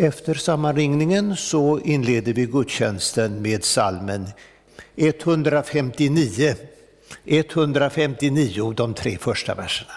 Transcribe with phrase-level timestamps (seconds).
[0.00, 4.26] Efter sammanringningen så inleder vi gudstjänsten med salmen
[4.96, 6.54] 159.
[7.24, 9.92] 159, de tre första verserna.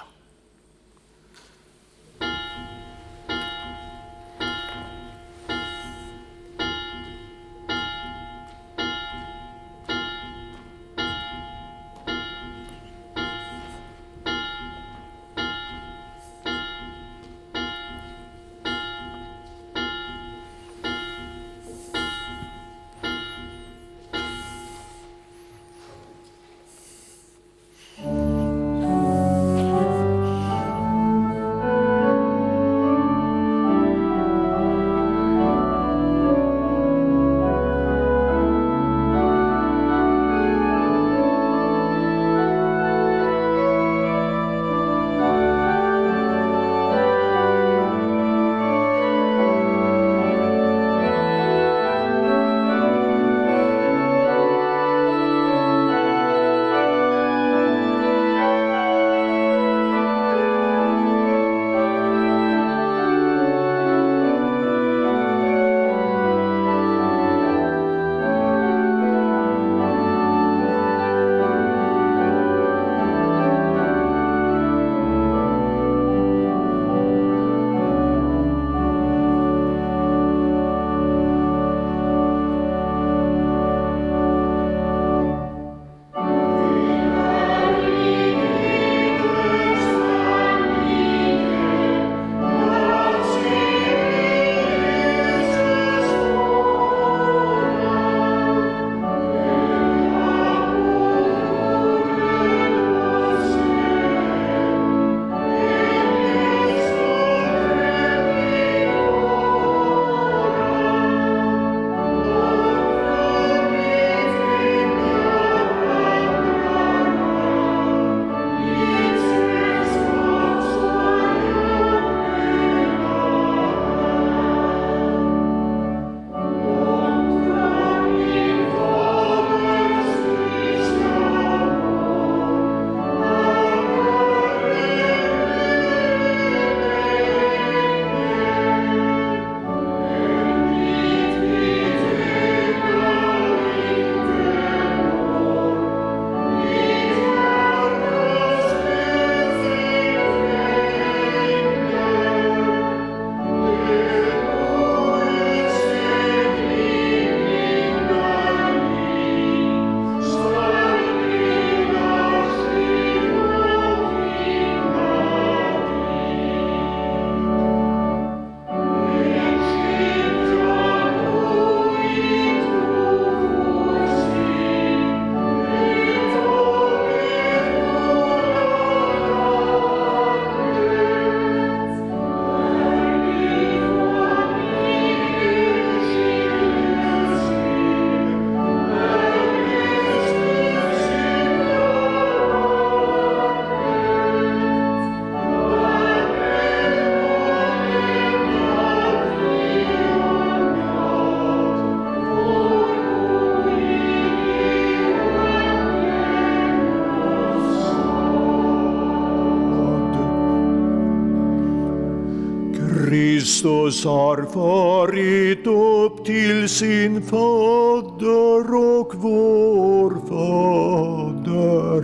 [213.62, 222.04] Kristus har farit upp till sin fader och vår fader,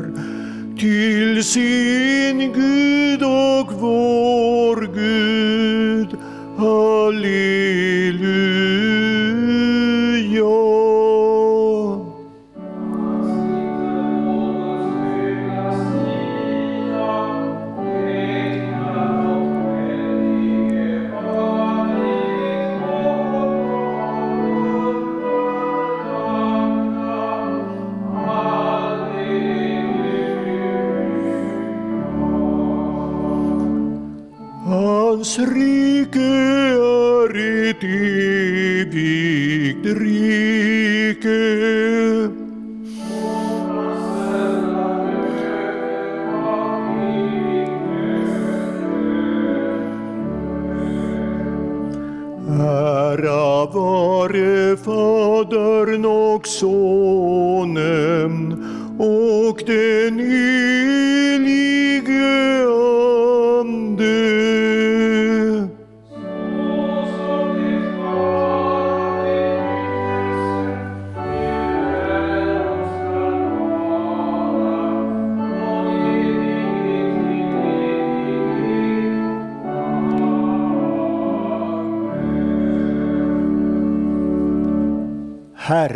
[0.79, 2.26] till sin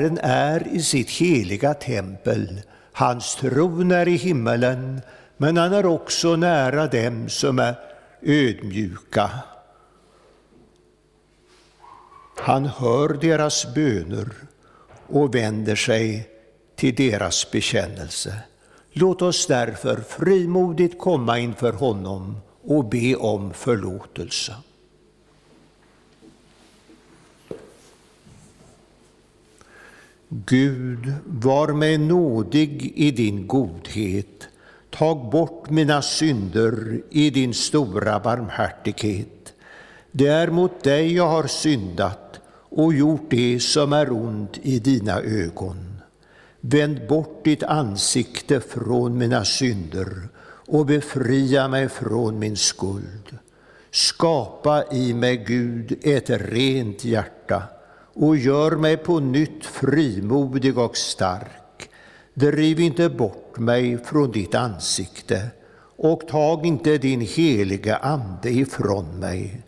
[0.02, 2.62] Herren är i sitt heliga tempel,
[2.94, 5.02] hans tron är i himmelen,
[5.38, 7.76] men han är också nära dem som är
[8.22, 9.30] ödmjuka.
[12.38, 14.30] Han hör deras böner
[15.08, 16.30] och vänder sig
[16.76, 18.34] till deras bekännelse.
[18.92, 24.56] Låt oss därför frimodigt komma inför honom och be om förlåtelse.
[30.34, 34.48] Gud, var mig nådig i din godhet.
[34.90, 39.54] Tag bort mina synder i din stora barmhärtighet.
[40.12, 42.40] Det är mot dig jag har syndat
[42.70, 46.02] och gjort det som är ont i dina ögon.
[46.62, 50.30] Vänd bort ditt ansikte från mina synder
[50.68, 53.38] och befria mig från min skuld.
[53.92, 57.64] Skapa i mig, Gud, ett rent hjärta
[58.14, 61.90] och gör mig på nytt frimodig och stark.
[62.34, 65.48] Driv inte bort mig från ditt ansikte
[65.98, 69.62] och tag inte din heliga Ande ifrån mig.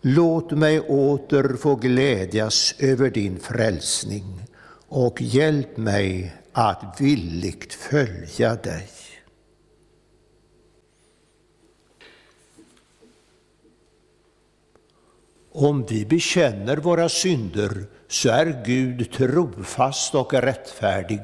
[0.00, 4.40] Låt mig åter få glädjas över din frälsning
[4.88, 8.95] och hjälp mig att villigt följa dig.
[15.58, 21.20] Om vi bekänner våra synder så är Gud trofast och rättfärdig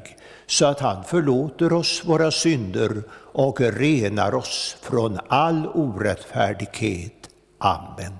[0.46, 7.30] så att han förlåter oss våra synder och renar oss från all orättfärdighet.
[7.58, 8.12] Amen.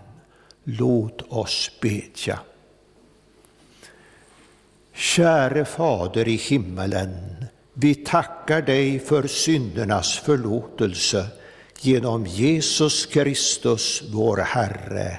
[0.64, 2.38] Låt oss bedja.
[4.94, 7.44] Käre Fader i himmelen,
[7.74, 11.26] vi tackar dig för syndernas förlåtelse
[11.80, 15.18] genom Jesus Kristus, vår Herre.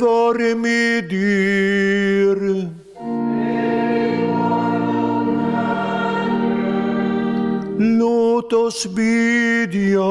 [0.00, 2.40] Vare med er.
[7.78, 10.08] Låt oss bedja.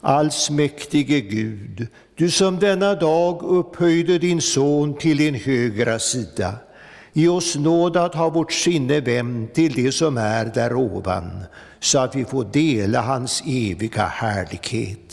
[0.00, 6.54] Allsmäktige Gud, du som denna dag upphöjde din son till din högra sida,
[7.12, 11.44] ge oss nåd att ha vårt sinne vänt till det som är där ovan,
[11.80, 15.07] så att vi får dela hans eviga härlighet.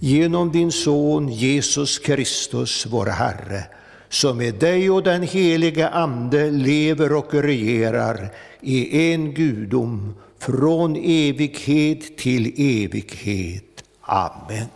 [0.00, 3.64] Genom din son Jesus Kristus, vår Herre,
[4.08, 12.16] som med dig och den helige Ande lever och regerar i en gudom från evighet
[12.16, 13.84] till evighet.
[14.00, 14.68] Amen.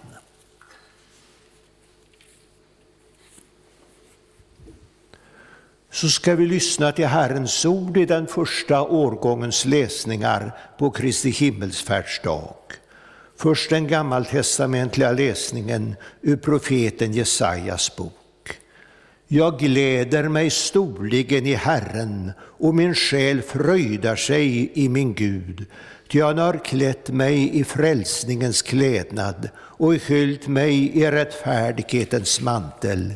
[5.90, 12.54] Så ska vi lyssna till Herrens ord i den första årgångens läsningar på Kristi himmelsfärdsdag.
[13.42, 18.58] Först den gammaltestamentliga läsningen ur profeten Jesajas bok.
[19.28, 25.66] Jag gläder mig storligen i Herren och min själ fröjdar sig i min Gud,
[26.08, 33.14] ty han har klätt mig i frälsningens klädnad och hyllt mig i rättfärdighetens mantel,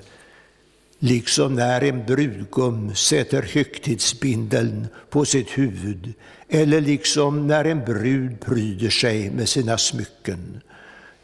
[0.99, 6.15] liksom när en brudgum sätter högtidsbindeln på sitt huvud
[6.49, 10.61] eller liksom när en brud pryder sig med sina smycken.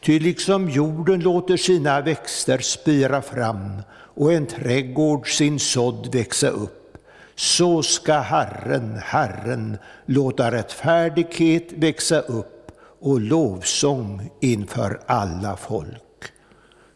[0.01, 6.97] Ty liksom jorden låter sina växter spira fram och en trädgård sin sådd växa upp,
[7.35, 16.01] så ska Herren, Herren, låta rättfärdighet växa upp och lovsång inför alla folk.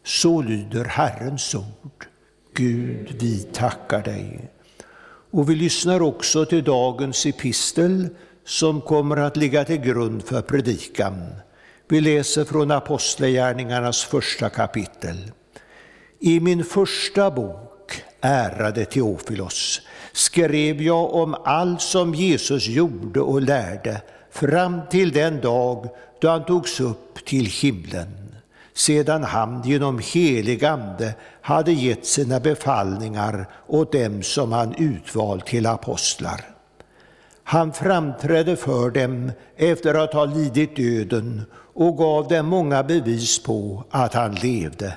[0.04, 2.06] Så lyder Herrens ord.
[2.58, 4.50] Gud, vi tackar dig.
[5.30, 8.08] Och vi lyssnar också till dagens epistel
[8.46, 11.26] som kommer att ligga till grund för predikan.
[11.88, 15.32] Vi läser från Apostlagärningarnas första kapitel.
[16.20, 19.80] I min första bok, ärade Teofilos,
[20.12, 25.88] skrev jag om allt som Jesus gjorde och lärde fram till den dag
[26.20, 28.34] då han togs upp till himlen,
[28.74, 31.14] sedan han genom helig ande
[31.48, 36.40] hade gett sina befallningar åt dem som han utvalt till apostlar.
[37.42, 41.42] Han framträdde för dem efter att ha lidit döden
[41.74, 44.94] och gav dem många bevis på att han levde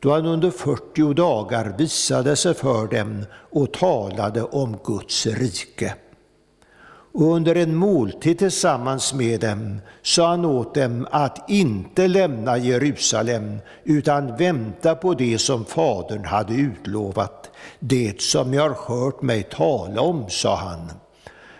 [0.00, 5.94] då han under 40 dagar visade sig för dem och talade om Guds rike.
[7.12, 13.58] Och under en måltid tillsammans med dem sa han åt dem att inte lämna Jerusalem
[13.84, 17.50] utan vänta på det som Fadern hade utlovat.
[17.78, 20.92] Det som jag har hört mig tala om, sa han.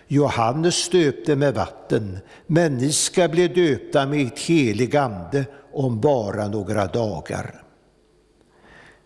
[0.07, 6.47] Johannes döpte med vatten, men ni ska bli döpta med ett helig ande om bara
[6.47, 7.63] några dagar.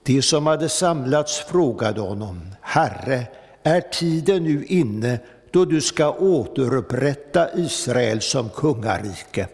[0.04, 3.28] De som hade samlats frågade honom, Herre,
[3.64, 5.20] är tiden nu inne
[5.55, 9.47] då du ska återupprätta Israel som kungarike?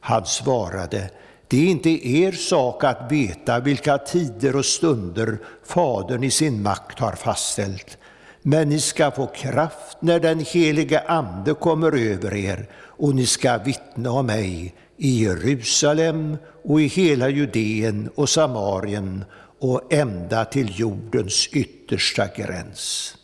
[0.00, 1.10] Han svarade,
[1.48, 6.98] det är inte er sak att veta vilka tider och stunder Fadern i sin makt
[6.98, 7.98] har fastställt.
[8.42, 13.58] Men ni ska få kraft när den helige Ande kommer över er och ni ska
[13.58, 19.24] vittna om mig i Jerusalem och i hela Judeen och Samarien
[19.58, 23.15] och ända till jordens yttersta gräns.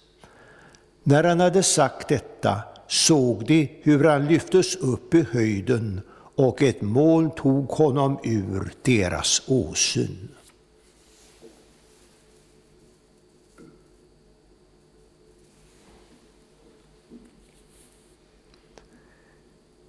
[1.02, 6.00] När han hade sagt detta såg de hur han lyftes upp i höjden
[6.34, 10.28] och ett moln tog honom ur deras åsyn.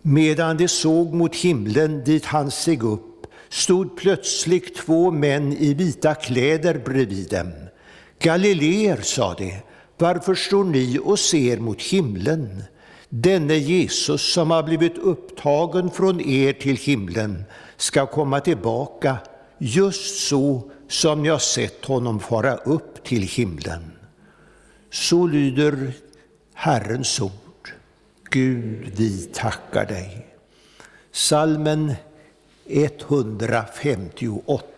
[0.06, 6.16] Medan de såg mot himlen dit han steg upp stod plötsligt två män i vita
[6.16, 7.52] kläder bredvid dem.
[8.20, 9.54] Galileer, sa de,
[9.98, 12.64] varför står ni och ser mot himlen?
[13.10, 17.44] Denne Jesus som har blivit upptagen från er till himlen
[17.78, 19.18] ska komma tillbaka
[19.58, 23.92] just så som jag sett honom fara upp till himlen.
[24.92, 25.94] Så lyder
[26.54, 27.32] Herrens ord.
[28.30, 30.28] Gud, vi tackar dig.
[31.12, 31.94] Salmen
[32.66, 34.73] 158.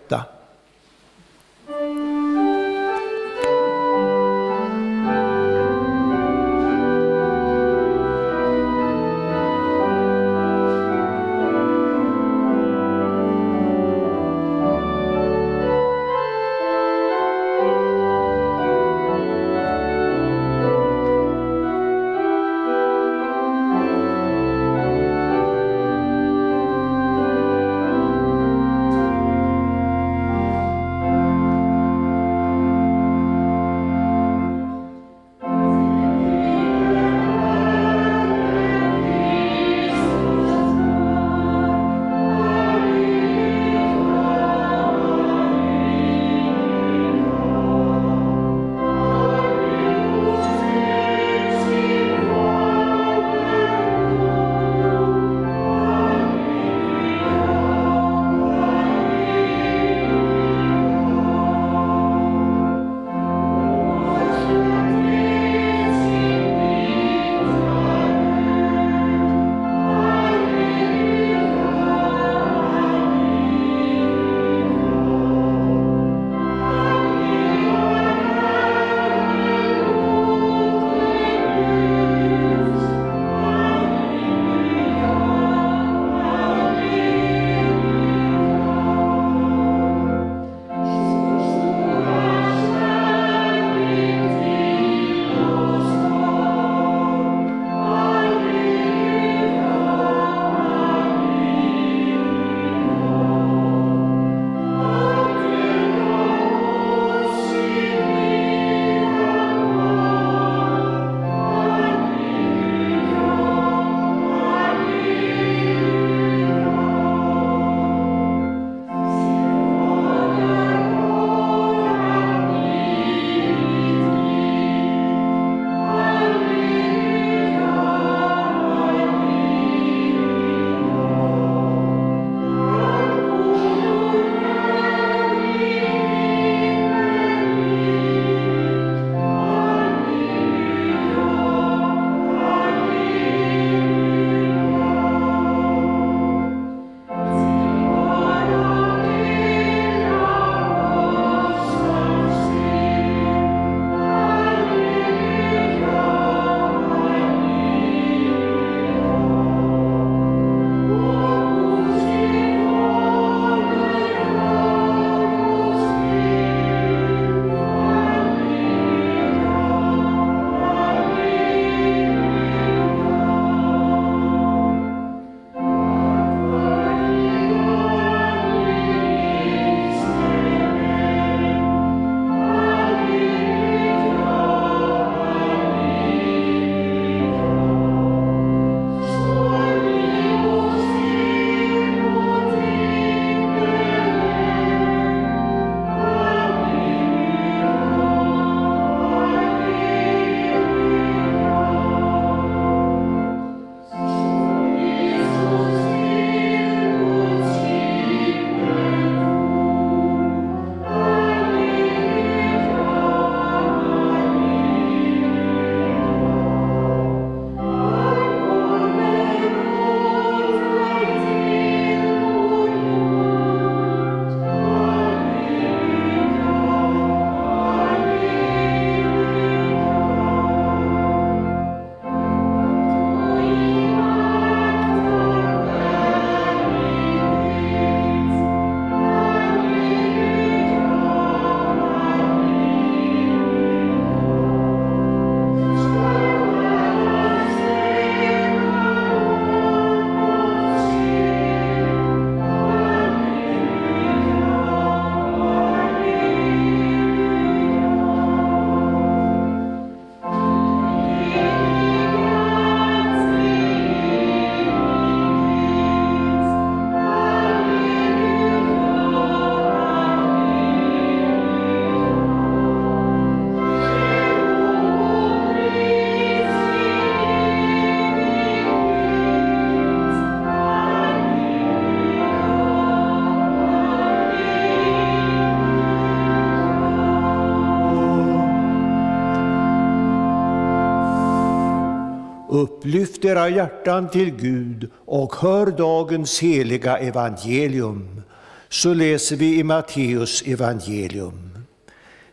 [293.15, 298.21] Lyft era hjärtan till Gud och hör dagens heliga evangelium.
[298.69, 301.65] Så läser vi i Matteus evangelium.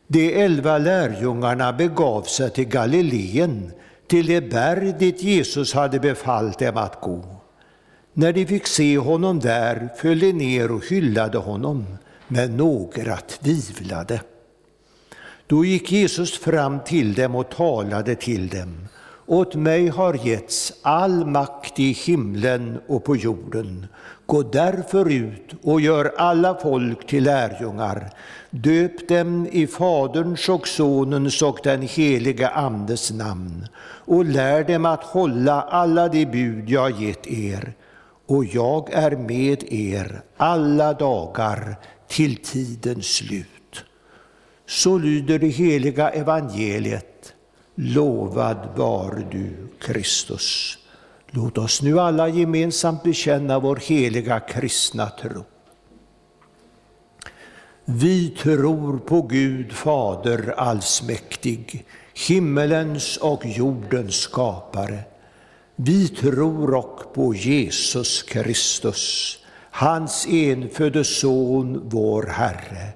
[0.07, 3.73] De elva lärjungarna begav sig till Galileen,
[4.07, 7.25] till det berg dit Jesus hade befallt dem att gå.
[8.12, 11.87] När de fick se honom där föll de ner och hyllade honom,
[12.29, 14.21] men några tvivlade.
[15.47, 18.88] Då gick Jesus fram till dem och talade till dem.
[19.26, 23.87] Åt mig har getts all makt i himlen och på jorden.
[24.26, 28.11] Gå därför ut och gör alla folk till lärjungar.
[28.50, 33.66] Döp dem i Faderns och Sonens och den helige Andes namn
[34.04, 37.72] och lär dem att hålla alla de bud jag gett er.
[38.26, 41.76] Och jag är med er alla dagar
[42.08, 43.85] till tidens slut.
[44.66, 47.12] Så lyder det heliga evangeliet.
[47.74, 50.78] Lovad var du, Kristus.
[51.30, 55.44] Låt oss nu alla gemensamt bekänna vår heliga kristna tro.
[57.85, 61.85] Vi tror på Gud Fader allsmäktig,
[62.28, 64.98] himmelens och jordens skapare.
[65.76, 69.38] Vi tror och på Jesus Kristus,
[69.70, 72.88] hans enfödde Son, vår Herre,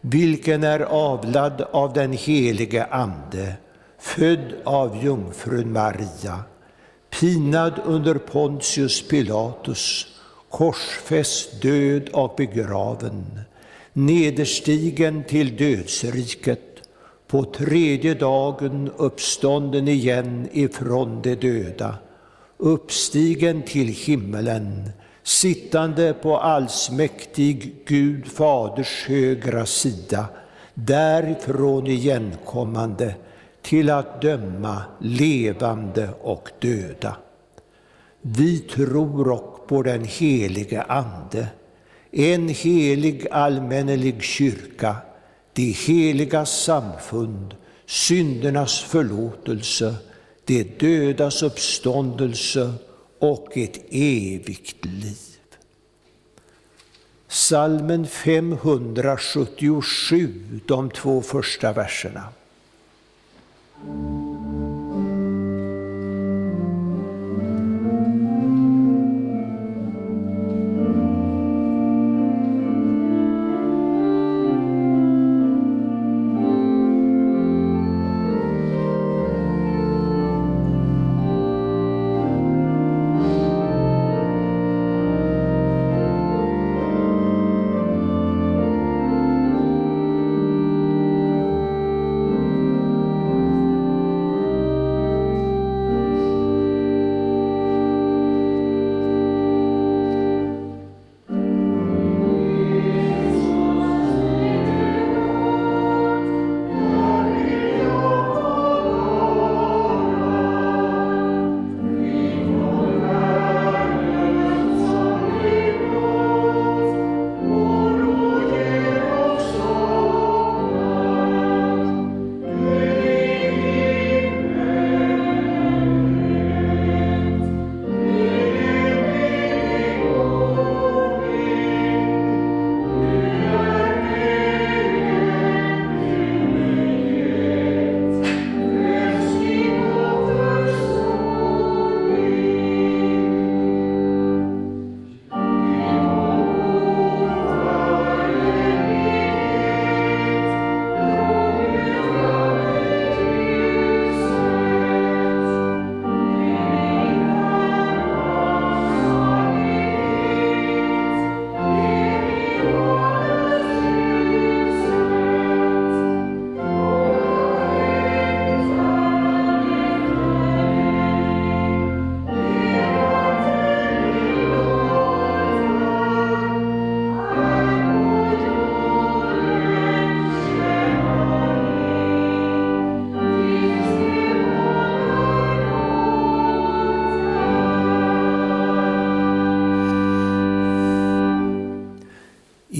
[0.00, 3.54] vilken är avlad av den helige Ande,
[4.00, 6.44] född av jungfrun Maria,
[7.20, 10.06] pinad under Pontius Pilatus,
[10.48, 13.40] korsfäst, död och begraven,
[13.92, 16.60] nederstigen till dödsriket,
[17.26, 21.94] på tredje dagen uppstånden igen ifrån de döda,
[22.56, 24.90] uppstigen till himmelen,
[25.22, 30.24] sittande på allsmäktig Gud Faders högra sida,
[30.74, 33.14] därifrån igenkommande
[33.62, 37.16] till att döma levande och döda.
[38.22, 41.48] Vi tror och på den helige Ande,
[42.10, 44.96] en helig allmännelig kyrka,
[45.52, 47.54] det heliga samfund,
[47.86, 49.94] syndernas förlåtelse,
[50.44, 52.72] de dödas uppståndelse
[53.18, 55.16] och ett evigt liv.
[57.28, 62.24] Salmen 577, de två första verserna.
[63.82, 64.49] Thank you.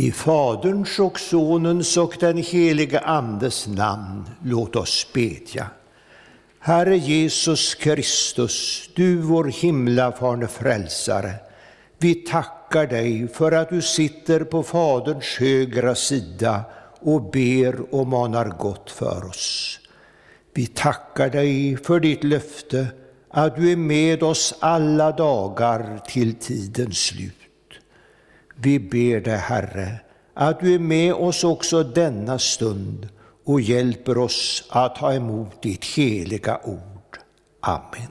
[0.01, 5.67] I Faderns och Sonens och den helige Andes namn, låt oss bedja.
[6.59, 11.35] Herre Jesus Kristus, du vår himlafarne frälsare,
[11.99, 16.65] vi tackar dig för att du sitter på Faderns högra sida
[17.01, 19.79] och ber och manar gott för oss.
[20.55, 22.87] Vi tackar dig för ditt löfte
[23.29, 27.40] att du är med oss alla dagar till tidens slut.
[28.63, 30.01] Vi ber dig, Herre,
[30.35, 33.09] att du är med oss också denna stund
[33.45, 37.19] och hjälper oss att ta emot ditt heliga ord.
[37.61, 38.09] Amen.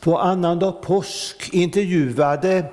[0.00, 2.64] På annandag påsk intervjuade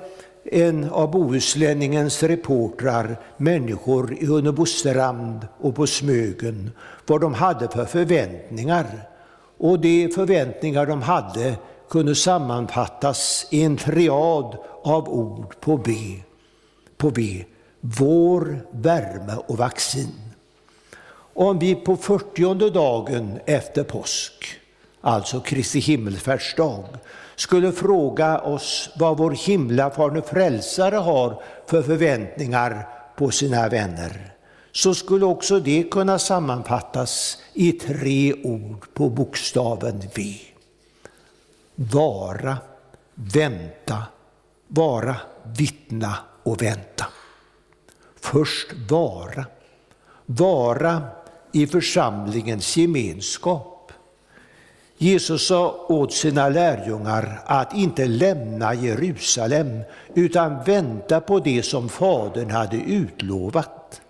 [0.44, 6.70] en av bohuslänningens reportrar människor i Hunnebostrand och på Smögen
[7.06, 8.86] vad de hade för förväntningar.
[9.58, 11.56] Och de förväntningar de hade
[11.92, 15.92] kunde sammanfattas i en triad av ord på B.
[16.96, 17.44] På B.
[17.80, 20.12] Vår, värme och vaccin.
[21.34, 24.32] Om vi på 40 dagen efter påsk,
[25.00, 26.84] alltså Kristi himmelsfärdsdag,
[27.36, 34.34] skulle fråga oss vad vår himlafarne frälsare har för förväntningar på sina vänner,
[34.72, 40.51] så skulle också det kunna sammanfattas i tre ord på bokstaven V.
[41.90, 42.58] Vara,
[43.14, 44.02] vänta,
[44.68, 45.16] vara,
[45.56, 47.06] vittna och vänta.
[48.16, 49.46] Först vara.
[50.26, 51.02] Vara
[51.52, 53.92] i församlingens gemenskap.
[54.96, 59.80] Jesus sa åt sina lärjungar att inte lämna Jerusalem
[60.14, 64.00] utan vänta på det som Fadern hade utlovat.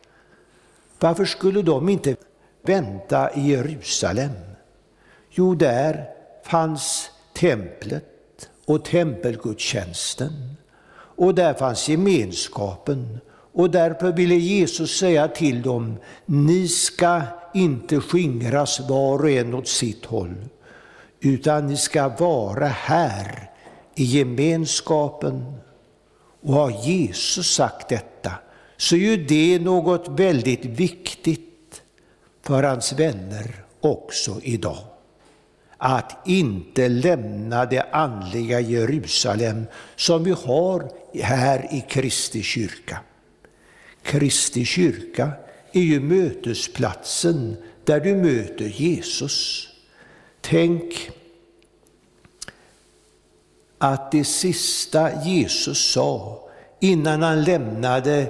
[0.98, 2.16] Varför skulle de inte
[2.62, 4.32] vänta i Jerusalem?
[5.30, 6.08] Jo, där
[6.44, 10.56] fanns templet och tempelgudstjänsten.
[11.16, 13.20] Och där fanns gemenskapen.
[13.52, 17.22] Och därför ville Jesus säga till dem, ni ska
[17.54, 20.34] inte skingras var och en åt sitt håll,
[21.20, 23.50] utan ni ska vara här
[23.94, 25.54] i gemenskapen.
[26.42, 28.32] Och har Jesus sagt detta,
[28.76, 31.82] så är ju det något väldigt viktigt
[32.42, 34.91] för hans vänner också idag
[35.84, 39.66] att inte lämna det andliga Jerusalem
[39.96, 40.90] som vi har
[41.22, 42.98] här i Kristi kyrka.
[44.02, 45.30] Kristi kyrka
[45.72, 49.68] är ju mötesplatsen där du möter Jesus.
[50.40, 51.10] Tänk
[53.78, 56.42] att det sista Jesus sa
[56.80, 58.20] innan han lämnade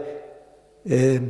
[0.85, 1.23] eh,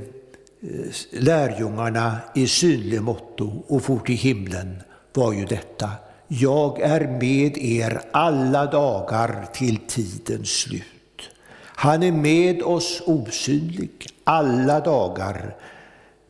[1.11, 4.83] lärjungarna i synlig motto och for till himlen
[5.13, 5.91] var ju detta.
[6.35, 11.31] Jag är med er alla dagar till tidens slut.
[11.65, 13.91] Han är med oss osynlig
[14.25, 15.57] alla dagar,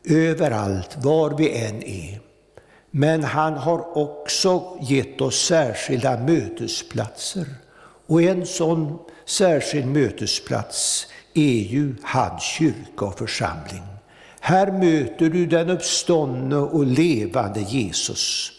[0.03, 2.19] överallt, var vi än är.
[2.91, 7.45] Men han har också gett oss särskilda mötesplatser.
[8.07, 13.83] Och en sån särskild mötesplats är ju hans kyrka och församling.
[14.39, 18.51] Här möter du den uppståndne och levande Jesus.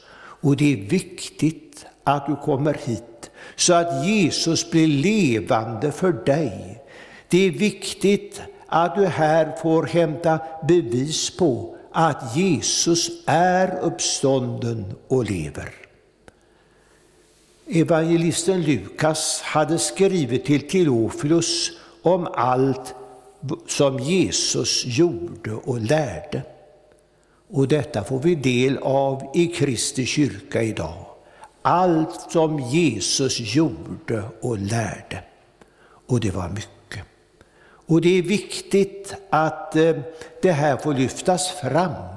[0.44, 6.82] Och det är viktigt att du kommer hit så att Jesus blir levande för dig.
[7.28, 15.24] Det är viktigt att du här får hämta bevis på att Jesus är uppstånden och
[15.24, 15.68] lever.
[17.66, 21.70] Evangelisten Lukas hade skrivit till Teofilus
[22.02, 22.94] om allt
[23.66, 26.42] som Jesus gjorde och lärde.
[27.50, 31.06] Och detta får vi del av i Kristi kyrka idag.
[31.62, 35.22] Allt som Jesus gjorde och lärde.
[36.06, 37.02] Och det var mycket.
[37.86, 39.96] Och det är viktigt att eh,
[40.42, 42.14] det här får lyftas fram.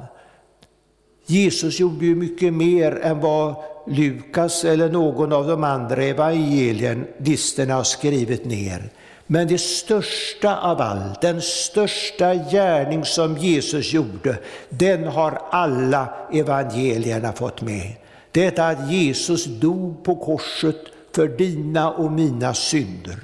[1.26, 3.56] Jesus gjorde ju mycket mer än vad
[3.88, 8.90] Lukas eller någon av de andra evangelisterna har skrivit ner.
[9.28, 14.38] Men det största av allt, den största gärning som Jesus gjorde,
[14.70, 17.94] den har alla evangelierna fått med.
[18.32, 20.82] Detta att Jesus dog på korset
[21.16, 23.18] för dina och mina synder.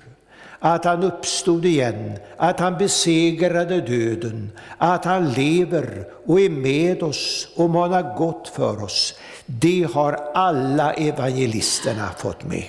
[0.60, 7.48] Att han uppstod igen, att han besegrade döden, att han lever och är med oss
[7.56, 9.14] och manar gott för oss.
[9.46, 12.66] Det har alla evangelisterna fått med.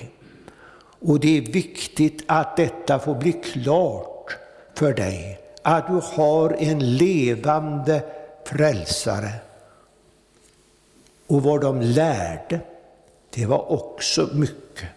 [1.07, 4.37] Och det är viktigt att detta får bli klart
[4.73, 8.03] för dig, att du har en levande
[8.45, 9.29] frälsare.
[11.27, 12.59] Och vad de lärde,
[13.29, 14.89] det var också mycket.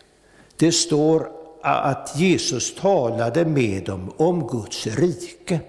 [0.57, 1.31] Det står
[1.63, 5.61] att Jesus talade med dem om Guds rike.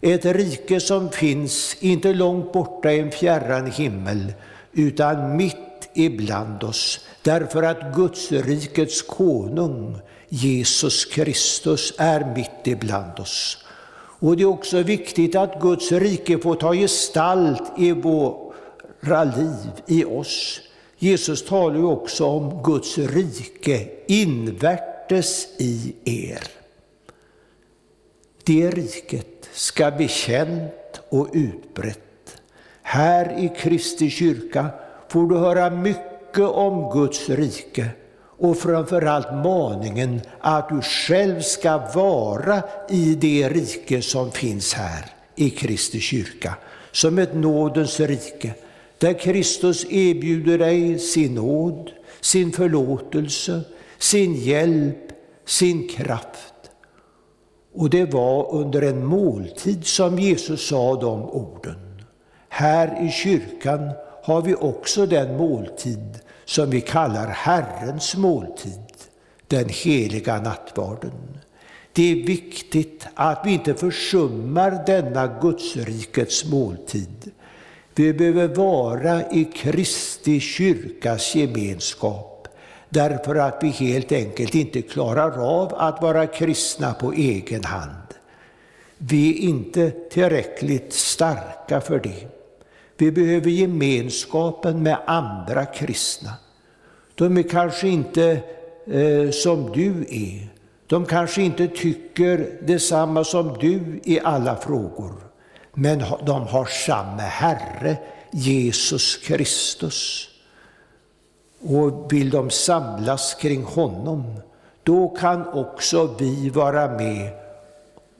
[0.00, 4.32] Ett rike som finns inte långt borta i en fjärran himmel,
[4.72, 13.64] utan mitt ibland oss, därför att Guds rikets konung, Jesus Kristus, är mitt ibland oss.
[13.96, 20.04] Och det är också viktigt att Guds rike får ta gestalt i våra liv i
[20.04, 20.60] oss.
[20.98, 26.42] Jesus talar ju också om Guds rike invärtes i er.
[28.44, 32.00] Det riket ska bli känt och utbrett.
[32.82, 34.70] Här i Kristi kyrka
[35.14, 37.88] får du höra mycket om Guds rike
[38.38, 45.50] och framförallt maningen att du själv ska vara i det rike som finns här i
[45.50, 46.54] Kristi kyrka,
[46.92, 48.54] som ett nådens rike,
[48.98, 53.60] där Kristus erbjuder dig sin nåd, sin förlåtelse,
[53.98, 55.12] sin hjälp,
[55.46, 56.54] sin kraft.
[57.74, 62.04] Och det var under en måltid som Jesus sa de orden.
[62.48, 63.90] Här i kyrkan
[64.24, 68.82] har vi också den måltid som vi kallar Herrens måltid,
[69.48, 71.38] den heliga nattvarden.
[71.92, 77.30] Det är viktigt att vi inte försummar denna Gudsrikets måltid.
[77.94, 82.48] Vi behöver vara i Kristi kyrkas gemenskap
[82.88, 88.06] därför att vi helt enkelt inte klarar av att vara kristna på egen hand.
[88.98, 92.33] Vi är inte tillräckligt starka för det.
[92.96, 96.30] Vi behöver gemenskapen med andra kristna.
[97.14, 98.40] De är kanske inte
[98.86, 100.48] eh, som du är.
[100.86, 105.12] De kanske inte tycker detsamma som du i alla frågor.
[105.72, 107.96] Men de har samma Herre,
[108.30, 110.28] Jesus Kristus.
[111.60, 114.40] Och vill de samlas kring honom,
[114.82, 117.32] då kan också vi vara med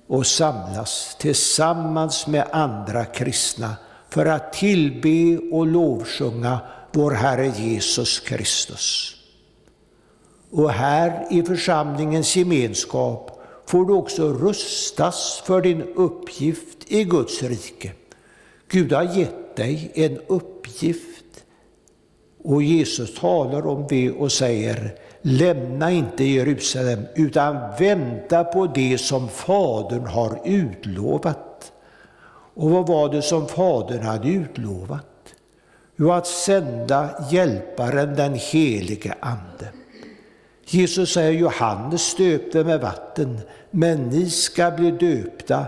[0.06, 3.76] och samlas tillsammans med andra kristna
[4.14, 6.60] för att tillbe och lovsjunga
[6.92, 9.16] vår Herre Jesus Kristus.
[10.50, 17.92] Och här i församlingens gemenskap får du också rustas för din uppgift i Guds rike.
[18.68, 21.44] Gud har gett dig en uppgift
[22.44, 29.28] och Jesus talar om det och säger Lämna inte Jerusalem utan vänta på det som
[29.28, 31.43] Fadern har utlovat.
[32.54, 35.06] Och vad var det som Fadern hade utlovat?
[35.96, 39.68] Jo, att sända Hjälparen, den helige Ande.
[40.66, 43.40] Jesus säger Johannes döpte med vatten,
[43.70, 45.66] men ni ska bli döpta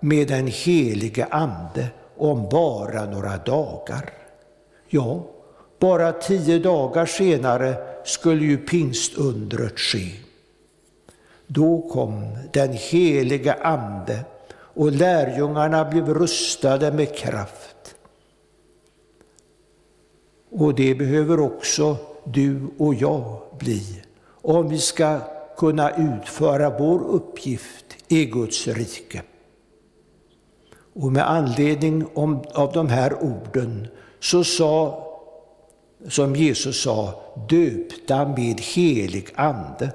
[0.00, 4.10] med den helige Ande om bara några dagar.
[4.88, 5.26] Ja,
[5.78, 10.10] bara tio dagar senare skulle ju pingstundret ske.
[11.46, 14.24] Då kom den helige Ande
[14.76, 17.94] och lärjungarna blev rustade med kraft.
[20.50, 24.02] Och det behöver också du och jag bli
[24.42, 25.20] om vi ska
[25.56, 29.22] kunna utföra vår uppgift i Guds rike.
[30.94, 32.06] Och med anledning
[32.54, 33.88] av de här orden
[34.20, 35.06] så sa,
[36.08, 39.92] som Jesus sa, döpta med helig ande,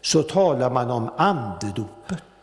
[0.00, 2.33] så talar man om andedopet.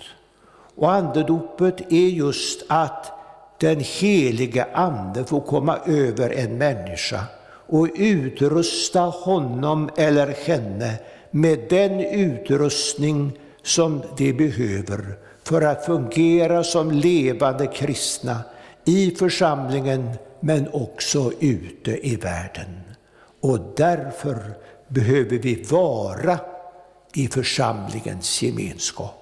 [0.76, 3.12] Och andedopet är just att
[3.60, 7.24] den helige Ande får komma över en människa
[7.68, 10.94] och utrusta honom eller henne
[11.32, 18.40] med den utrustning som de behöver för att fungera som levande kristna
[18.86, 22.82] i församlingen men också ute i världen.
[23.42, 24.38] Och därför
[24.88, 26.40] behöver vi vara
[27.14, 29.21] i församlingens gemenskap.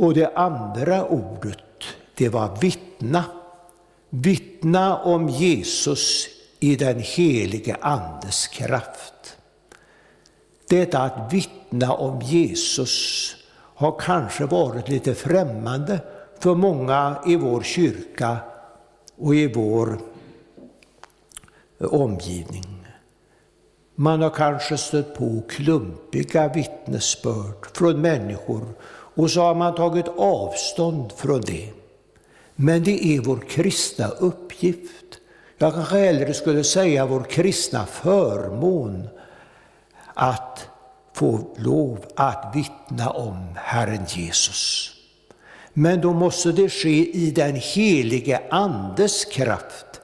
[0.00, 1.84] Och det andra ordet,
[2.14, 3.24] det var vittna.
[4.10, 6.26] Vittna om Jesus
[6.60, 9.36] i den helige Andes kraft.
[10.68, 13.34] Detta att vittna om Jesus
[13.74, 16.00] har kanske varit lite främmande
[16.38, 18.36] för många i vår kyrka
[19.16, 19.98] och i vår
[21.80, 22.86] eh, omgivning.
[23.94, 28.66] Man har kanske stött på klumpiga vittnesbörd från människor
[29.14, 31.68] och så har man tagit avstånd från det.
[32.56, 35.18] Men det är vår kristna uppgift.
[35.58, 39.08] Jag kanske hellre skulle säga vår kristna förmån
[40.14, 40.68] att
[41.14, 44.92] få lov att vittna om Herren Jesus.
[45.72, 50.00] Men då måste det ske i den helige Andes kraft.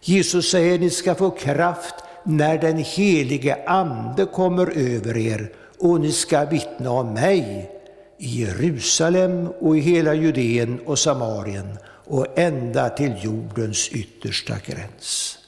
[0.00, 1.94] Jesus säger ni ska få kraft
[2.24, 7.77] när den helige Ande kommer över er och ni ska vittna om mig
[8.18, 15.38] i Jerusalem och i hela Judeen och Samarien och ända till jordens yttersta gräns.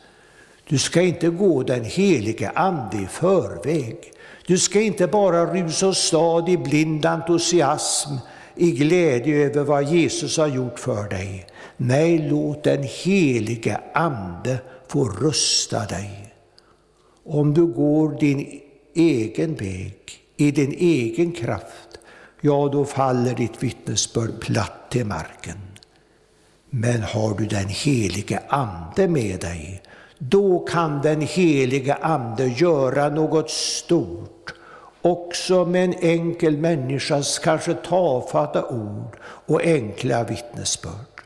[0.68, 3.96] Du ska inte gå den helige Ande i förväg.
[4.46, 8.10] Du ska inte bara rusa åstad i blind entusiasm,
[8.56, 11.46] i glädje över vad Jesus har gjort för dig.
[11.76, 16.34] Nej, låt den helige Ande få rusta dig.
[17.24, 18.60] Om du går din
[18.94, 19.96] egen väg,
[20.36, 21.89] i din egen kraft,
[22.40, 25.58] ja, då faller ditt vittnesbörd platt till marken.
[26.70, 29.82] Men har du den helige Ande med dig,
[30.18, 34.54] då kan den helige Ande göra något stort,
[35.02, 41.22] också med en enkel människas kanske tafatta ord och enkla vittnesbörd.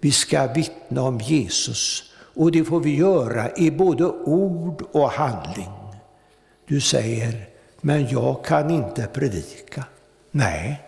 [0.00, 5.70] Vi ska vittna om Jesus och det får vi göra i både ord och handling.
[6.66, 7.48] Du säger,
[7.80, 9.84] men jag kan inte predika.
[10.36, 10.82] Nej,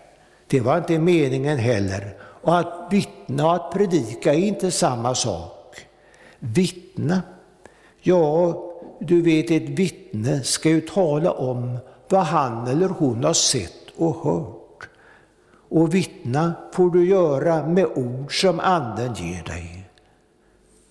[0.47, 2.15] det var inte meningen heller.
[2.21, 5.75] Och att vittna och att predika är inte samma sak.
[6.39, 7.21] Vittna,
[8.01, 8.63] ja,
[8.99, 11.77] du vet ett vittne ska ju tala om
[12.09, 14.89] vad han eller hon har sett och hört.
[15.69, 19.89] Och vittna får du göra med ord som Anden ger dig.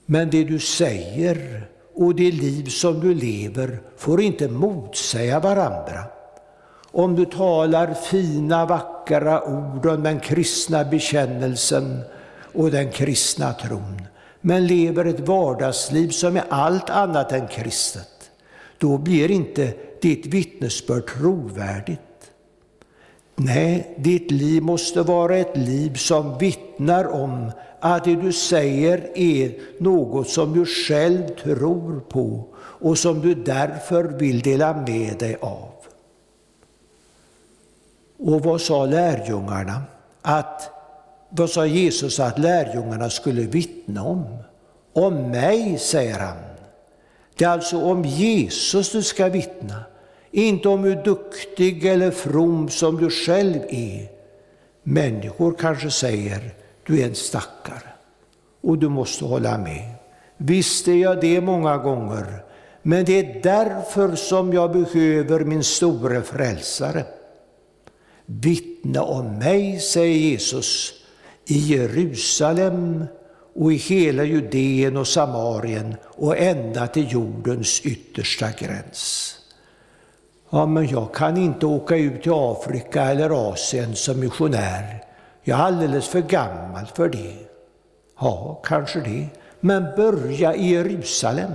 [0.07, 6.15] Men det du säger och det liv som du lever får inte motsäga varandra.
[6.97, 12.01] Om du talar fina, vackra ord om den kristna bekännelsen
[12.55, 14.03] och den kristna tron,
[14.40, 18.30] men lever ett vardagsliv som är allt annat än kristet,
[18.78, 19.72] då blir inte
[20.03, 22.01] ditt vittnesbörd trovärdigt.
[23.36, 29.53] Nej, ditt liv måste vara ett liv som vittnar om att det du säger är
[29.78, 35.76] något som du själv tror på och som du därför vill dela med dig av.
[38.18, 39.82] Och vad sa lärjungarna?
[40.22, 40.70] Att,
[41.28, 44.36] vad sa Jesus att lärjungarna skulle vittna om?
[44.92, 46.36] Om mig, säger han.
[47.36, 49.84] Det är alltså om Jesus du ska vittna,
[50.30, 54.08] inte om hur duktig eller from som du själv är.
[54.82, 56.54] Människor kanske säger,
[56.86, 57.88] du är en stackare
[58.60, 59.94] och du måste hålla med.
[60.36, 62.44] Visst är jag det många gånger,
[62.82, 67.04] men det är därför som jag behöver min store frälsare.
[68.27, 70.93] Vittna om mig, säger Jesus,
[71.45, 73.05] i Jerusalem
[73.55, 79.33] och i hela Judeen och Samarien och ända till jordens yttersta gräns.
[80.51, 85.05] Ja, men jag kan inte åka ut till Afrika eller Asien som missionär.
[85.43, 87.37] Jag är alldeles för gammal för det.
[88.20, 89.29] Ja, kanske det.
[89.61, 91.53] Men börja i Jerusalem.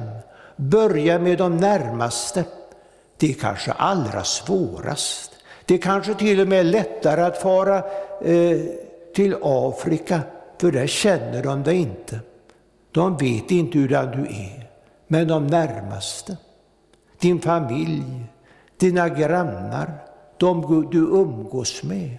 [0.56, 2.44] Börja med de närmaste.
[3.18, 5.31] Det är kanske allra svårast.
[5.66, 7.78] Det är kanske till och med lättare att fara
[8.22, 8.57] eh,
[9.16, 10.22] till Afrika,
[10.57, 12.20] för där känner de dig inte.
[12.91, 14.70] De vet inte hur du är.
[15.07, 16.38] Men de närmaste,
[17.20, 18.03] din familj,
[18.78, 19.91] dina grannar,
[20.38, 22.18] de du umgås med,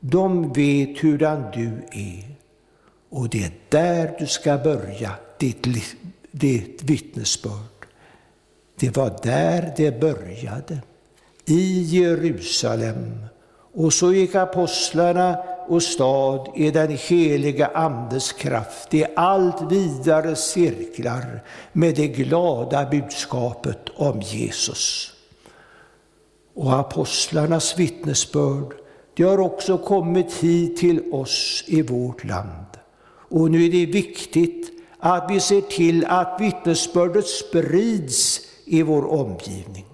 [0.00, 2.34] de vet hurdan du är.
[3.10, 5.66] Och det är där du ska börja ditt,
[6.30, 7.86] ditt vittnesbörd.
[8.76, 10.78] Det var där det började,
[11.48, 13.24] i Jerusalem.
[13.74, 15.38] Och så gick apostlarna
[15.68, 23.78] och stad i den heliga Andes kraft i allt vidare cirklar med det glada budskapet
[23.96, 25.12] om Jesus.
[26.54, 28.74] Och apostlarnas vittnesbörd
[29.14, 32.66] det har också kommit hit till oss i vårt land.
[33.30, 39.86] Och nu är det viktigt att vi ser till att vittnesbördet sprids i vår omgivning.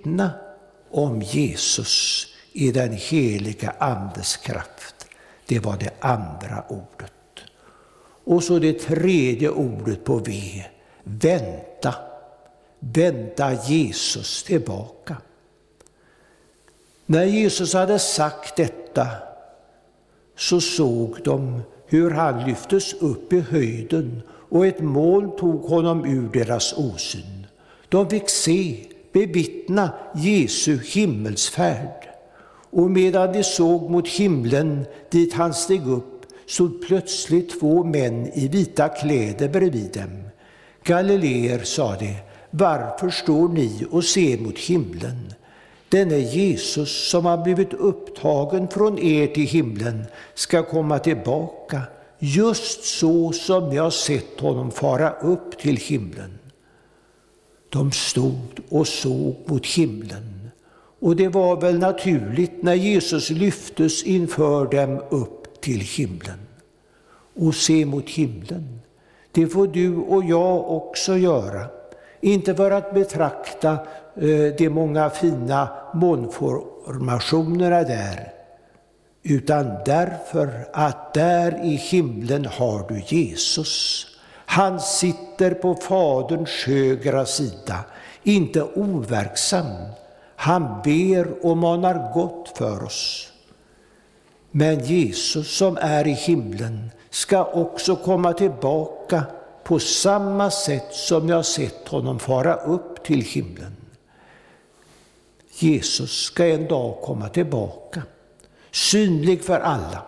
[0.00, 0.30] Vittna
[0.90, 5.06] om Jesus i den heliga Andes kraft.
[5.46, 7.12] Det var det andra ordet.
[8.24, 10.64] Och så det tredje ordet på V.
[11.02, 11.94] Vänta.
[12.78, 15.16] Vänta Jesus tillbaka.
[17.06, 19.08] När Jesus hade sagt detta
[20.36, 26.28] så såg de hur han lyftes upp i höjden och ett moln tog honom ur
[26.28, 27.46] deras osyn.
[27.88, 32.08] De fick se, bevittna Jesu himmelsfärd.
[32.70, 38.48] Och medan de såg mot himlen dit han steg upp stod plötsligt två män i
[38.48, 40.22] vita kläder bredvid dem.
[40.84, 42.16] Galileer, sa de,
[42.50, 45.32] varför står ni och ser mot himlen?
[45.88, 50.04] Denne Jesus som har blivit upptagen från er till himlen
[50.34, 51.82] ska komma tillbaka,
[52.18, 56.39] just så som ni har sett honom fara upp till himlen.
[57.70, 60.50] De stod och såg mot himlen.
[61.00, 66.38] Och det var väl naturligt när Jesus lyftes inför dem upp till himlen.
[67.36, 68.80] Och se mot himlen,
[69.32, 71.66] det får du och jag också göra.
[72.20, 73.72] Inte för att betrakta
[74.16, 78.32] eh, de många fina månformationerna där,
[79.22, 84.06] utan därför att där i himlen har du Jesus.
[84.50, 87.78] Han sitter på Faderns högra sida,
[88.22, 89.66] inte overksam.
[90.36, 93.32] Han ber och manar gott för oss.
[94.50, 99.24] Men Jesus som är i himlen ska också komma tillbaka
[99.64, 103.76] på samma sätt som jag sett honom fara upp till himlen.
[105.58, 108.02] Jesus ska en dag komma tillbaka,
[108.70, 110.02] synlig för alla.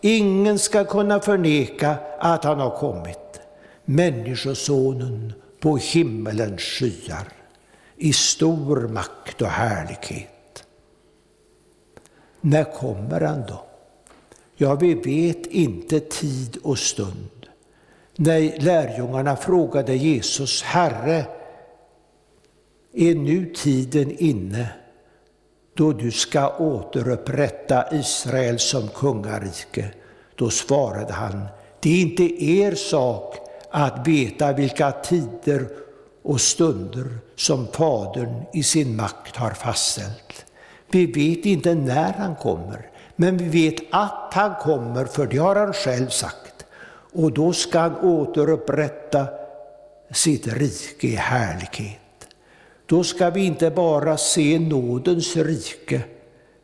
[0.00, 3.37] Ingen ska kunna förneka att han har kommit.
[3.90, 7.28] Människosonen på himmelens skyar
[7.96, 10.64] i stor makt och härlighet.
[12.40, 13.64] När kommer han då?
[14.56, 17.46] Ja, vi vet inte tid och stund.
[18.16, 21.26] När lärjungarna frågade Jesus, Herre,
[22.92, 24.68] är nu tiden inne
[25.74, 29.90] då du ska återupprätta Israel som kungarike?
[30.34, 31.46] Då svarade han,
[31.80, 35.68] det är inte er sak att veta vilka tider
[36.22, 40.46] och stunder som Fadern i sin makt har fastställt.
[40.90, 45.56] Vi vet inte när han kommer, men vi vet att han kommer, för det har
[45.56, 46.66] han själv sagt.
[47.12, 49.26] Och då ska han återupprätta
[50.10, 51.98] sitt rike i härlighet.
[52.86, 56.02] Då ska vi inte bara se nådens rike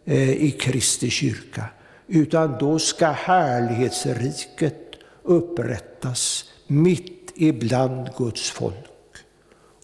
[0.05, 1.65] eh, i Kristi kyrka,
[2.07, 4.81] utan då ska härlighetsriket
[5.23, 8.75] upprättas mitt ibland Guds folk.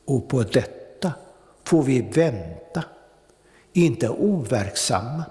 [0.05, 1.13] Och på detta
[1.65, 2.85] får vi vänta,
[3.73, 5.25] inte overksamma,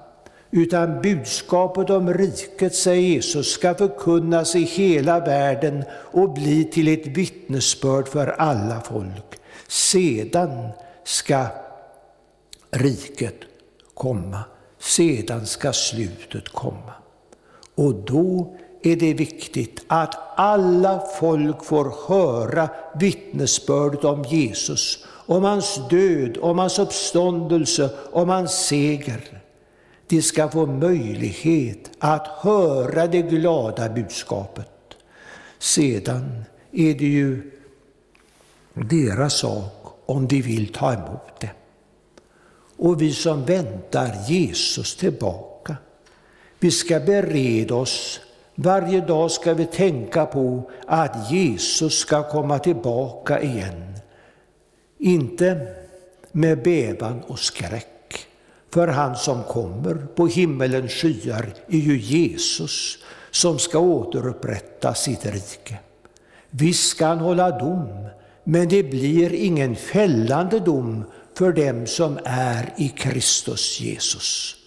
[0.51, 7.07] utan budskapet om riket, säger Jesus, ska förkunnas i hela världen och bli till ett
[7.07, 9.39] vittnesbörd för alla folk.
[9.67, 10.69] Sedan
[11.03, 11.45] ska
[12.71, 13.35] riket
[13.93, 14.39] komma,
[14.79, 16.93] sedan ska slutet komma.
[17.75, 25.79] Och då är det viktigt att alla folk får höra vittnesbördet om Jesus, om hans
[25.89, 29.41] död, om hans uppståndelse, om hans seger.
[30.07, 34.69] De ska få möjlighet att höra det glada budskapet.
[35.59, 37.51] Sedan är det ju
[38.73, 41.51] deras sak om de vill ta emot det.
[42.77, 45.77] Och vi som väntar Jesus tillbaka,
[46.59, 48.19] vi ska bereda oss
[48.61, 53.93] varje dag ska vi tänka på att Jesus ska komma tillbaka igen.
[54.97, 55.67] Inte
[56.31, 58.25] med bävan och skräck.
[58.73, 62.97] För han som kommer på himmelens skyar är ju Jesus
[63.31, 65.77] som ska återupprätta sitt rike.
[66.49, 68.07] Visst ska han hålla dom,
[68.43, 71.03] men det blir ingen fällande dom
[71.33, 74.58] för dem som är i Kristus Jesus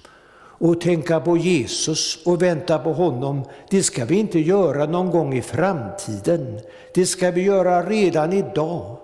[0.63, 5.35] och tänka på Jesus och vänta på honom, det ska vi inte göra någon gång
[5.35, 6.61] i framtiden.
[6.95, 8.97] Det ska vi göra redan idag.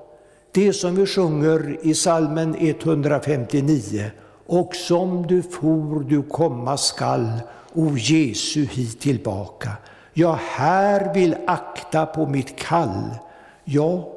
[0.52, 4.10] Det som vi sjunger i salmen 159.
[4.46, 7.30] Och som du for du komma skall,
[7.72, 9.72] o Jesu hit tillbaka.
[10.12, 13.10] Jag här vill akta på mitt kall.
[13.64, 14.12] Ja,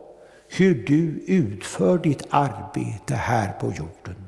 [0.57, 4.20] hur du utför ditt arbete här på jorden.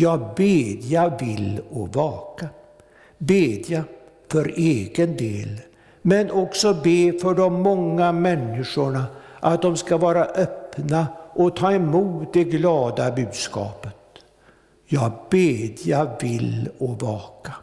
[0.00, 2.48] Jag bedja vill och vaka.
[3.18, 3.84] Bedja
[4.28, 5.60] för egen del,
[6.02, 9.04] men också be för de många människorna
[9.40, 13.96] att de ska vara öppna och ta emot det glada budskapet.
[14.86, 17.54] Jag bedja vill och vaka.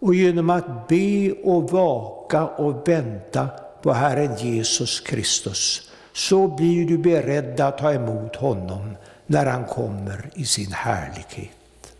[0.00, 3.48] Och genom att be och vaka och vänta
[3.82, 8.96] på Herren Jesus Kristus så blir du beredd att ta emot honom
[9.30, 11.92] när han kommer i sin härlighet.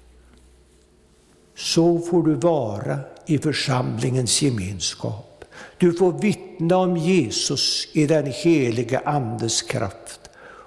[1.57, 5.45] Så får du vara i församlingens gemenskap.
[5.79, 10.21] Du får vittna om Jesus i den helige Andes kraft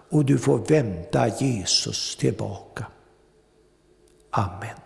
[0.10, 2.86] och du får vänta Jesus tillbaka.
[4.30, 4.78] Amen.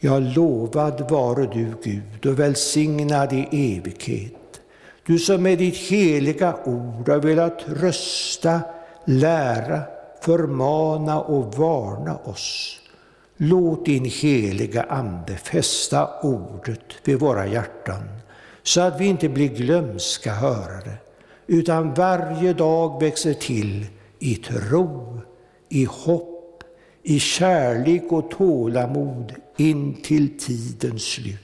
[0.00, 4.60] Ja, lovad vare du Gud och välsignad i evighet.
[5.06, 8.60] Du som med ditt heliga ord har velat rösta
[9.10, 9.82] lära,
[10.20, 12.80] förmana och varna oss.
[13.36, 18.02] Låt din heliga Ande fästa ordet vid våra hjärtan,
[18.62, 20.92] så att vi inte blir glömska hörare,
[21.46, 23.86] utan varje dag växer till
[24.18, 25.20] i tro,
[25.68, 26.64] i hopp,
[27.02, 31.38] i kärlek och tålamod in till tidens slut.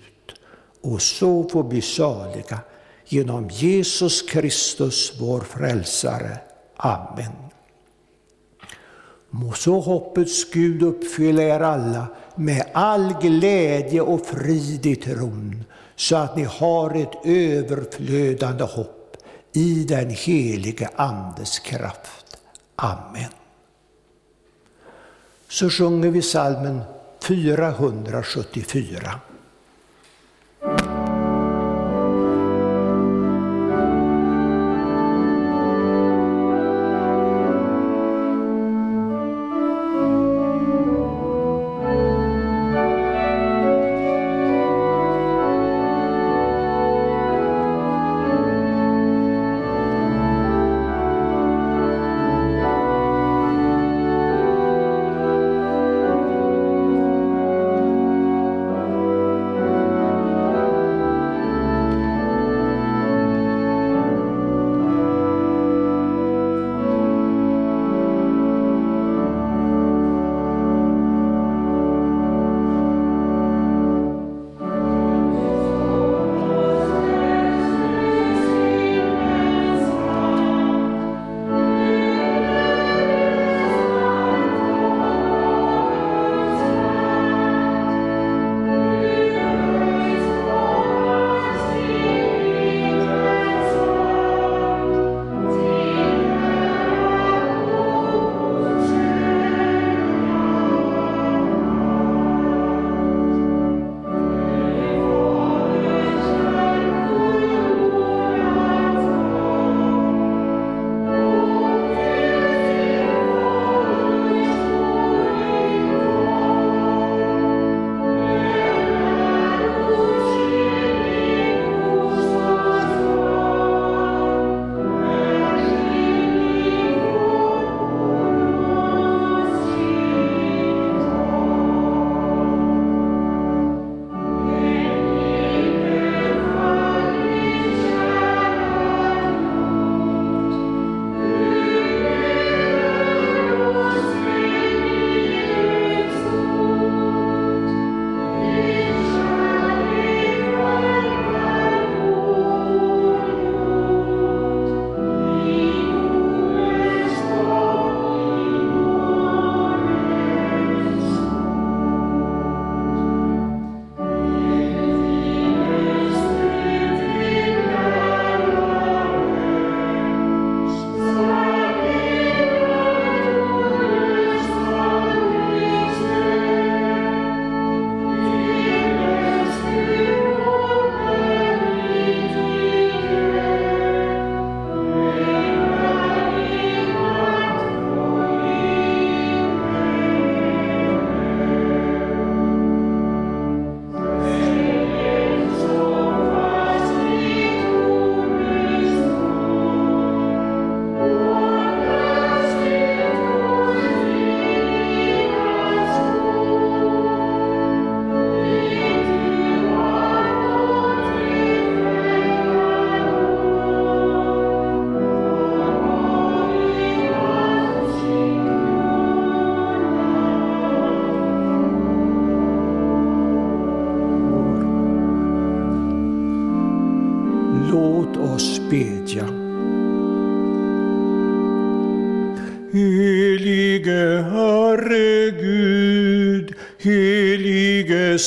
[0.82, 2.58] Och så får bli saliga
[3.06, 6.38] genom Jesus Kristus, vår frälsare.
[6.76, 7.45] Amen.
[9.30, 12.06] Må så hoppets Gud uppfylla er alla
[12.36, 15.64] med all glädje och frid i tron,
[15.96, 19.16] så att ni har ett överflödande hopp
[19.52, 22.36] i den helige Andes kraft.
[22.76, 23.30] Amen.
[25.48, 26.80] Så sjunger vi salmen
[27.22, 29.20] 474.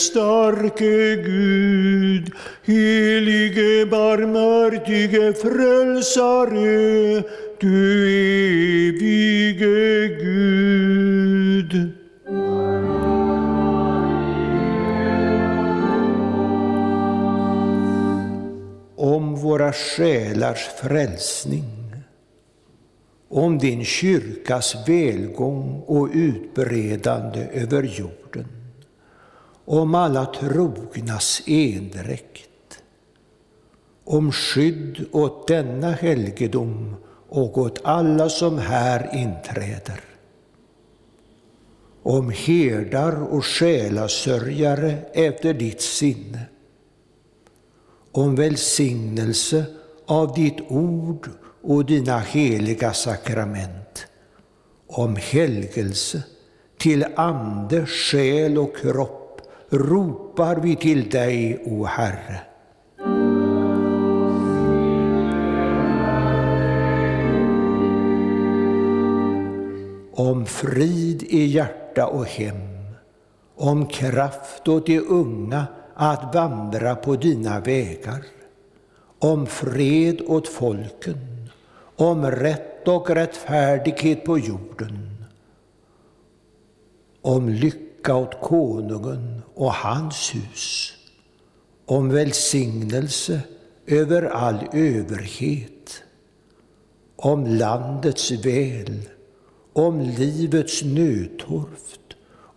[0.10, 2.32] Starke Gud,
[2.66, 7.24] helige barmhärtige frälsare,
[7.60, 8.07] du
[8.89, 10.99] evige Gud.
[18.95, 21.66] om våra själars frälsning,
[23.30, 28.59] om din kyrkas välgång och utbredande över jorden,
[29.70, 32.82] om alla trognas endräkt,
[34.03, 36.95] om skydd åt denna helgedom
[37.30, 39.99] och åt alla som här inträder,
[42.03, 46.45] om herdar och själasörjare efter ditt sinne,
[48.11, 49.65] om välsignelse
[50.05, 51.30] av ditt ord
[51.61, 54.07] och dina heliga sakrament,
[54.88, 56.24] om helgelse
[56.78, 59.18] till ande, själ och kropp
[59.70, 62.41] ropar vi till dig, o Herre.
[70.13, 72.55] Om frid i hjärta och hem,
[73.55, 78.26] om kraft åt de unga att vandra på dina vägar,
[79.20, 81.49] om fred åt folken,
[81.95, 85.26] om rätt och rättfärdighet på jorden,
[87.22, 90.93] om lycka åt konungen och hans hus,
[91.86, 93.41] om välsignelse
[93.88, 96.04] över all överhet,
[97.16, 99.10] om landets väl,
[99.74, 102.02] om livets nödtorft,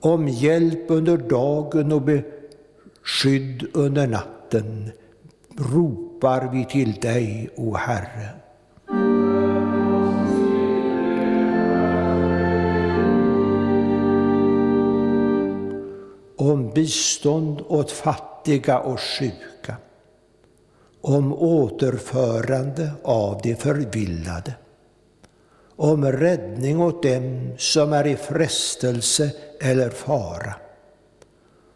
[0.01, 4.90] om hjälp under dagen och beskydd under natten,
[5.59, 8.41] ropar vi till dig, o Herre.
[16.43, 19.76] Om bistånd åt fattiga och sjuka,
[21.01, 24.55] om återförande av de förvillade,
[25.76, 30.55] om räddning åt dem som är i frestelse eller fara,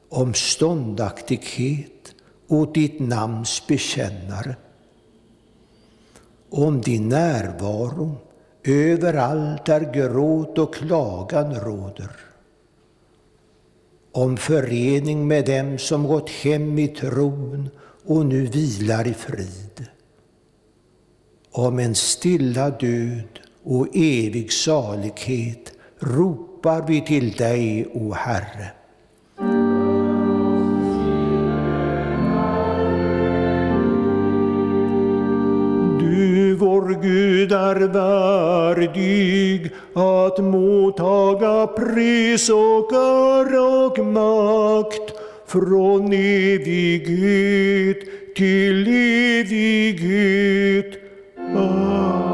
[0.09, 2.15] om ståndaktighet
[2.49, 4.57] åt ditt namns bekännare,
[6.51, 8.17] om din närvaro
[8.65, 12.11] överallt där gråt och klagan råder,
[14.17, 17.69] om förening med dem som gått hem i tron
[18.07, 19.87] och nu vilar i frid,
[21.51, 28.71] om en stilla död och evig salighet ropar vi till dig, o Herre.
[36.59, 45.13] Vår Gud, är värdig att mottaga pris och ära och makt
[45.47, 47.99] från evighet
[48.37, 48.89] till
[49.41, 50.97] evighet.
[51.39, 52.27] Amen.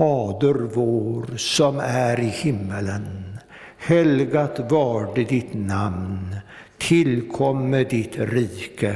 [0.00, 3.38] Fader vår som är i himmelen.
[3.78, 6.36] Helgat varde ditt namn.
[6.80, 8.94] Tillkomme ditt rike.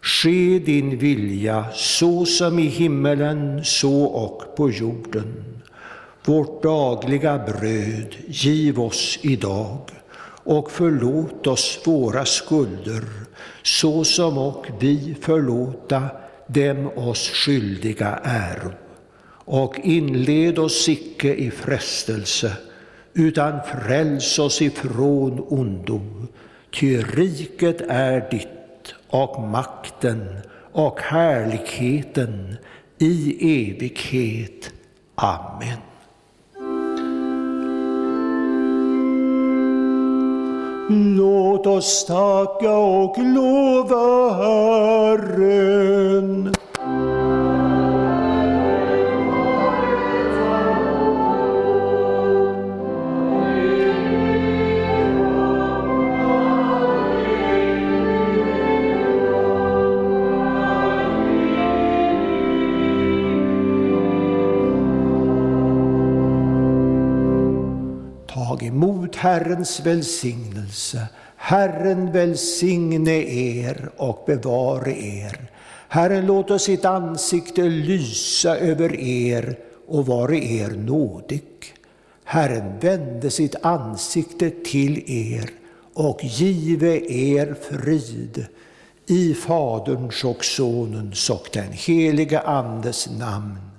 [0.00, 5.60] Ske din vilja så som i himmelen, så och på jorden.
[6.24, 9.90] Vårt dagliga bröd giv oss idag
[10.44, 13.04] och förlåt oss våra skulder
[13.62, 16.02] så som och vi förlåta
[16.46, 18.72] dem oss skyldiga äro
[19.44, 22.52] och inled oss icke i frestelse,
[23.14, 26.00] utan fräls oss ifrån ondo.
[26.72, 30.36] Ty riket är ditt och makten
[30.72, 32.56] och härligheten
[32.98, 33.36] i
[33.70, 34.70] evighet.
[35.14, 35.78] Amen.
[41.16, 45.80] Låt oss tacka och lova Herren.
[69.20, 71.08] Herrens välsignelse.
[71.36, 75.50] Herren välsigne er och bevare er.
[75.88, 79.58] Herren låter sitt ansikte lysa över er
[79.88, 81.42] och vare er nådig.
[82.24, 85.50] Herren vände sitt ansikte till er
[85.94, 88.46] och give er frid.
[89.06, 93.70] I Faderns och Sonens och den helige Andes namn.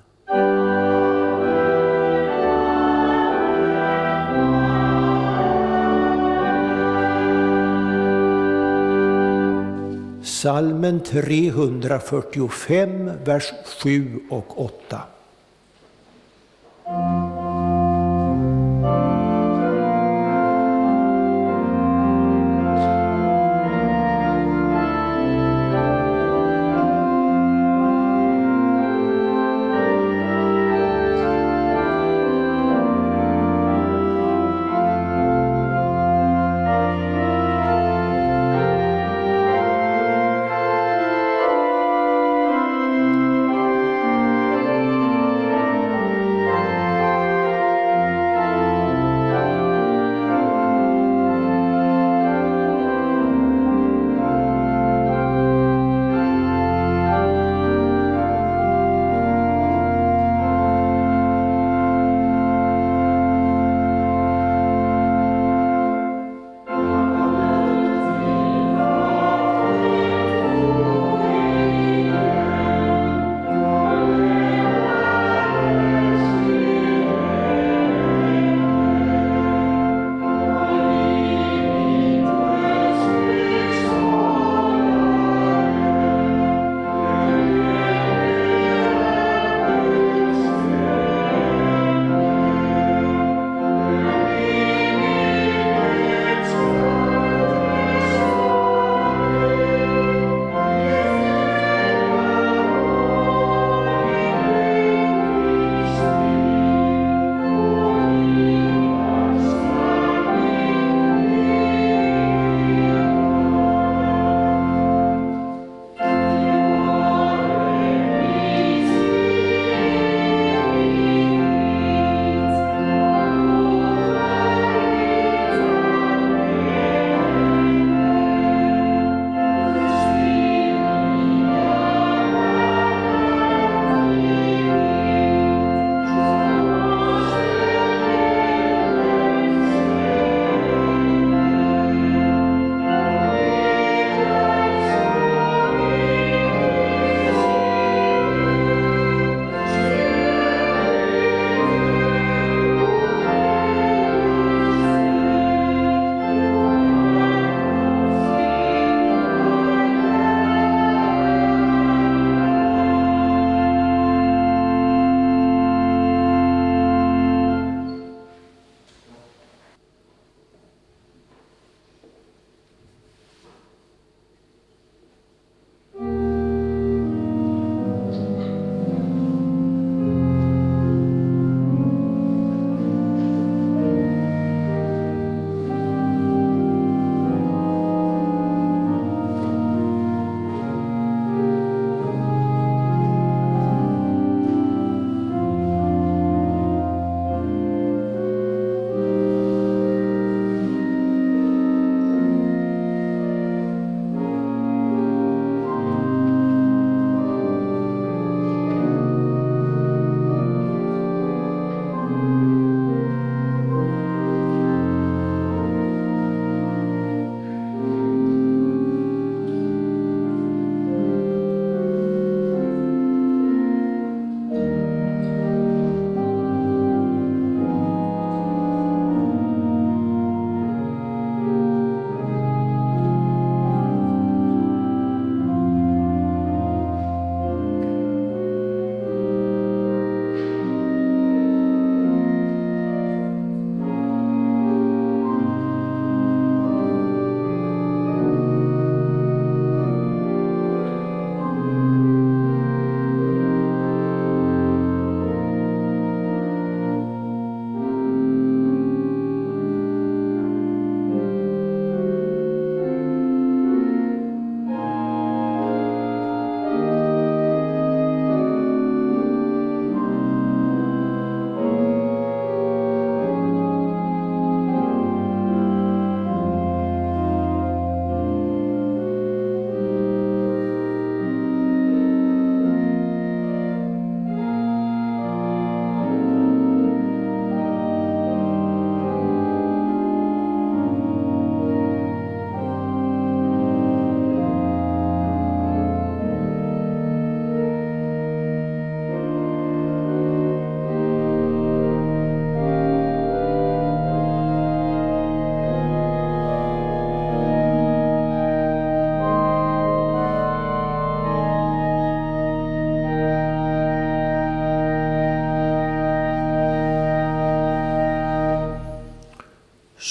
[10.42, 15.02] Salmen 345, vers 7 och 8.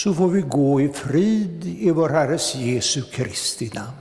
[0.01, 4.00] Så får vi gå i frid i vår Herres Jesu Kristi namn.